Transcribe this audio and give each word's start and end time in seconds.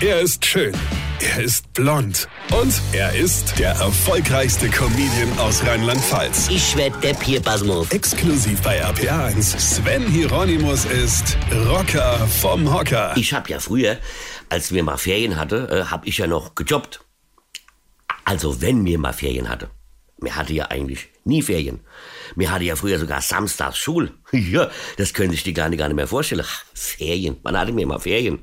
Er 0.00 0.20
ist 0.20 0.44
schön. 0.44 0.74
Er 1.20 1.42
ist 1.44 1.72
blond. 1.72 2.28
Und 2.50 2.74
er 2.92 3.14
ist 3.14 3.58
der 3.58 3.70
erfolgreichste 3.70 4.68
Comedian 4.68 5.38
aus 5.38 5.64
Rheinland-Pfalz. 5.64 6.48
Ich 6.50 6.76
werd 6.76 7.02
der 7.02 7.14
Pierpasmus. 7.14 7.90
Exklusiv 7.92 8.60
bei 8.62 8.84
RPA1. 8.84 9.58
Sven 9.58 10.06
Hieronymus 10.06 10.84
ist 10.84 11.38
Rocker 11.68 12.18
vom 12.26 12.72
Hocker. 12.74 13.14
Ich 13.16 13.32
hab 13.32 13.48
ja 13.48 13.60
früher, 13.60 13.96
als 14.48 14.72
wir 14.72 14.82
mal 14.82 14.98
Ferien 14.98 15.36
hatte, 15.36 15.68
äh, 15.70 15.90
hab 15.90 16.06
ich 16.06 16.18
ja 16.18 16.26
noch 16.26 16.56
gejobbt. 16.56 17.00
Also 18.24 18.60
wenn 18.60 18.84
wir 18.84 18.98
mal 18.98 19.12
Ferien 19.12 19.48
hatte. 19.48 19.70
Mir 20.18 20.34
hatte 20.34 20.52
ja 20.52 20.66
eigentlich 20.66 21.08
nie 21.24 21.42
Ferien. 21.42 21.80
Mir 22.34 22.50
hatte 22.50 22.64
ja 22.64 22.74
früher 22.76 22.98
sogar 22.98 23.20
samstags 23.20 23.78
Schul. 23.78 24.10
Ja, 24.32 24.70
das 24.96 25.14
könnte 25.14 25.34
ich 25.34 25.44
dir 25.44 25.52
gar 25.52 25.68
nicht, 25.68 25.78
gar 25.78 25.86
nicht 25.86 25.96
mehr 25.96 26.08
vorstellen. 26.08 26.42
Ach, 26.44 26.64
Ferien. 26.74 27.36
Man 27.44 27.56
hatte 27.56 27.72
mir 27.72 27.86
mal 27.86 28.00
Ferien. 28.00 28.40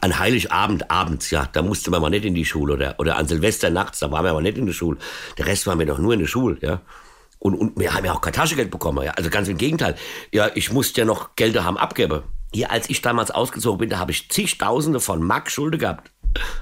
An 0.00 0.18
Heiligabend 0.18 0.90
abends, 0.90 1.30
ja, 1.30 1.48
da 1.52 1.62
musste 1.62 1.90
man 1.90 2.00
mal 2.00 2.10
nicht 2.10 2.24
in 2.24 2.34
die 2.34 2.44
Schule 2.44 2.74
oder, 2.74 2.94
oder 2.98 3.16
an 3.16 3.26
Silvester 3.28 3.70
nachts, 3.70 3.98
da 4.00 4.10
waren 4.10 4.24
wir 4.24 4.30
aber 4.30 4.42
nicht 4.42 4.58
in 4.58 4.66
der 4.66 4.72
Schule. 4.72 4.98
Der 5.38 5.46
Rest 5.46 5.66
waren 5.66 5.78
wir 5.78 5.86
doch 5.86 5.98
nur 5.98 6.12
in 6.12 6.20
der 6.20 6.26
Schule, 6.26 6.58
ja. 6.60 6.80
Und, 7.38 7.54
und 7.54 7.78
wir 7.78 7.92
haben 7.92 8.04
ja 8.04 8.12
auch 8.12 8.20
kein 8.20 8.32
Taschengeld 8.32 8.70
bekommen, 8.70 9.04
ja. 9.04 9.12
Also 9.12 9.30
ganz 9.30 9.48
im 9.48 9.58
Gegenteil. 9.58 9.96
Ja, 10.32 10.50
ich 10.54 10.72
musste 10.72 11.00
ja 11.00 11.04
noch 11.04 11.36
Geld 11.36 11.56
haben 11.62 11.76
abgeben. 11.76 12.22
Hier, 12.52 12.70
als 12.70 12.88
ich 12.88 13.02
damals 13.02 13.30
ausgezogen 13.30 13.78
bin, 13.78 13.90
da 13.90 13.98
habe 13.98 14.12
ich 14.12 14.30
zigtausende 14.30 15.00
von 15.00 15.22
Mark 15.22 15.50
Schulde 15.50 15.78
gehabt. 15.78 16.10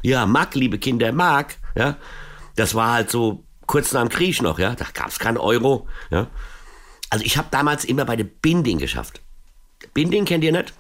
Ja, 0.02 0.26
Mark, 0.26 0.54
liebe 0.54 0.78
Kinder, 0.78 1.12
Mark, 1.12 1.56
ja. 1.76 1.96
Das 2.56 2.74
war 2.74 2.92
halt 2.92 3.10
so 3.10 3.44
kurz 3.66 3.92
nach 3.92 4.02
dem 4.02 4.08
Krieg 4.08 4.42
noch, 4.42 4.58
ja. 4.58 4.74
Da 4.74 4.86
gab 4.92 5.08
es 5.08 5.18
keinen 5.18 5.38
Euro, 5.38 5.88
ja. 6.10 6.26
Also 7.10 7.24
ich 7.24 7.36
habe 7.36 7.48
damals 7.50 7.84
immer 7.84 8.04
bei 8.04 8.16
der 8.16 8.24
Binding 8.24 8.78
geschafft. 8.78 9.20
Binding 9.92 10.24
kennt 10.24 10.44
ihr 10.44 10.52
nicht? 10.52 10.72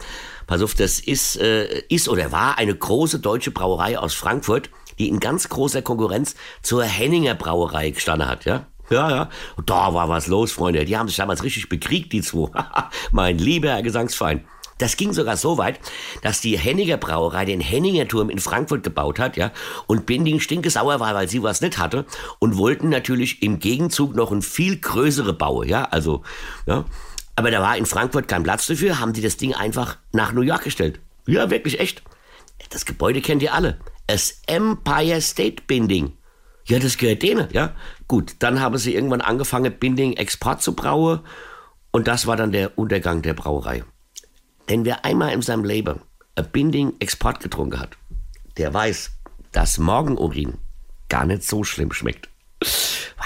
Pass 0.46 0.62
auf, 0.62 0.74
das 0.74 1.00
ist, 1.00 1.36
äh, 1.40 1.82
ist 1.88 2.08
oder 2.08 2.32
war 2.32 2.58
eine 2.58 2.74
große 2.74 3.18
deutsche 3.18 3.50
Brauerei 3.50 3.98
aus 3.98 4.14
Frankfurt, 4.14 4.70
die 4.98 5.08
in 5.08 5.20
ganz 5.20 5.48
großer 5.48 5.82
Konkurrenz 5.82 6.34
zur 6.62 6.84
Henninger 6.84 7.34
Brauerei 7.34 7.90
gestanden 7.90 8.28
hat, 8.28 8.44
ja. 8.44 8.66
Ja, 8.90 9.10
ja. 9.10 9.30
Und 9.56 9.70
da 9.70 9.94
war 9.94 10.10
was 10.10 10.26
los, 10.26 10.52
Freunde. 10.52 10.84
Die 10.84 10.96
haben 10.96 11.08
sich 11.08 11.16
damals 11.16 11.42
richtig 11.42 11.70
bekriegt, 11.70 12.12
die 12.12 12.20
zwei. 12.20 12.50
mein 13.12 13.38
lieber 13.38 13.70
Herr 13.70 13.82
Gesangsverein. 13.82 14.44
Das 14.78 14.96
ging 14.96 15.12
sogar 15.12 15.36
so 15.36 15.56
weit, 15.56 15.78
dass 16.22 16.40
die 16.40 16.58
Henninger 16.58 16.96
Brauerei 16.96 17.44
den 17.44 17.60
Henninger 17.60 18.08
Turm 18.08 18.28
in 18.28 18.40
Frankfurt 18.40 18.82
gebaut 18.82 19.20
hat, 19.20 19.36
ja, 19.36 19.52
und 19.86 20.04
Binding 20.04 20.40
stinkesauer 20.40 20.98
war, 20.98 21.14
weil 21.14 21.28
sie 21.28 21.42
was 21.42 21.60
nicht 21.60 21.78
hatte 21.78 22.06
und 22.40 22.56
wollten 22.56 22.88
natürlich 22.88 23.42
im 23.42 23.60
Gegenzug 23.60 24.16
noch 24.16 24.32
ein 24.32 24.42
viel 24.42 24.78
größere 24.78 25.32
Baue, 25.32 25.66
ja, 25.66 25.84
also, 25.84 26.22
ja. 26.66 26.84
Aber 27.36 27.50
da 27.50 27.60
war 27.60 27.76
in 27.76 27.86
Frankfurt 27.86 28.28
kein 28.28 28.42
Platz 28.42 28.66
dafür, 28.66 29.00
haben 29.00 29.12
die 29.12 29.22
das 29.22 29.36
Ding 29.36 29.54
einfach 29.54 29.98
nach 30.12 30.32
New 30.32 30.42
York 30.42 30.64
gestellt. 30.64 31.00
Ja, 31.26 31.50
wirklich 31.50 31.80
echt. 31.80 32.02
Das 32.70 32.84
Gebäude 32.84 33.20
kennt 33.20 33.42
ihr 33.42 33.54
alle. 33.54 33.78
Das 34.06 34.42
Empire 34.46 35.20
State 35.20 35.62
Binding. 35.66 36.12
Ja, 36.66 36.78
das 36.78 36.96
gehört 36.96 37.22
denen, 37.22 37.48
ja. 37.52 37.74
Gut, 38.08 38.36
dann 38.38 38.60
haben 38.60 38.78
sie 38.78 38.94
irgendwann 38.94 39.20
angefangen, 39.20 39.72
Binding 39.78 40.14
Export 40.14 40.62
zu 40.62 40.74
brauen. 40.74 41.20
Und 41.90 42.08
das 42.08 42.26
war 42.26 42.36
dann 42.36 42.52
der 42.52 42.78
Untergang 42.78 43.22
der 43.22 43.34
Brauerei. 43.34 43.84
Denn 44.68 44.84
wer 44.84 45.04
einmal 45.04 45.32
in 45.32 45.42
seinem 45.42 45.64
Leben 45.64 46.00
ein 46.36 46.50
Binding 46.50 46.94
Export 47.00 47.40
getrunken 47.40 47.80
hat, 47.80 47.96
der 48.56 48.72
weiß, 48.72 49.10
dass 49.52 49.78
Morgenurin 49.78 50.54
gar 51.08 51.26
nicht 51.26 51.44
so 51.44 51.64
schlimm 51.64 51.92
schmeckt. 51.92 52.28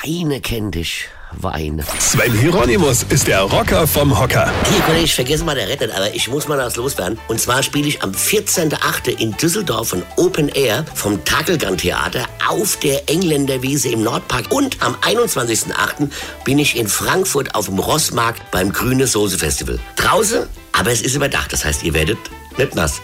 Weine 0.03 0.41
kennt 0.41 0.75
dich, 0.75 1.09
Weine. 1.33 1.85
Sven 1.99 2.33
Hieronymus 2.33 3.05
ist 3.09 3.27
der 3.27 3.43
Rocker 3.43 3.87
vom 3.87 4.19
Hocker. 4.19 4.51
Hier, 4.71 4.81
Kollege, 4.81 5.05
ich 5.05 5.15
vergesse 5.15 5.45
mal 5.45 5.55
der 5.55 5.69
Rettet, 5.69 5.91
aber 5.95 6.15
ich 6.15 6.29
muss 6.29 6.49
mal 6.49 6.59
was 6.59 6.77
loswerden. 6.77 7.19
Und 7.29 7.41
zwar 7.41 7.63
spiele 7.63 7.89
ich 7.89 8.03
am 8.03 8.13
14.8. 8.13 9.09
in 9.19 9.37
Düsseldorf 9.37 9.93
ein 9.93 10.03
Open 10.17 10.49
Air 10.49 10.85
vom 10.95 11.25
Takelgan 11.25 11.77
Theater 11.77 12.25
auf 12.49 12.77
der 12.77 13.09
Engländerwiese 13.09 13.89
im 13.91 14.03
Nordpark. 14.03 14.51
Und 14.51 14.83
am 14.83 14.95
21.8. 14.97 16.11
bin 16.45 16.59
ich 16.59 16.77
in 16.77 16.89
Frankfurt 16.89 17.55
auf 17.55 17.67
dem 17.67 17.79
Rossmarkt 17.79 18.51
beim 18.51 18.73
Grüne 18.73 19.07
Soße 19.07 19.39
Festival. 19.39 19.79
Draußen, 19.97 20.47
aber 20.73 20.91
es 20.91 21.03
ist 21.03 21.15
überdacht. 21.15 21.53
Das 21.53 21.65
heißt, 21.65 21.83
ihr 21.83 21.95
werdet 21.95 22.19
nicht 22.57 22.75
nass. 22.75 23.01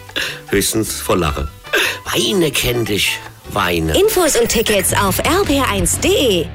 Höchstens 0.49 0.99
vor 0.99 1.17
Lache. 1.17 1.47
Weine 2.13 2.51
kennt 2.51 2.89
dich, 2.89 3.19
Weine. 3.51 3.97
Infos 3.97 4.35
und 4.35 4.49
Tickets 4.49 4.93
auf 4.93 5.19
rb1.de. 5.21 6.47